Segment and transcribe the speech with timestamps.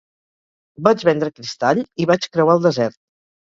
[0.87, 2.99] Vaig vendre cristall i vaig creuar el desert.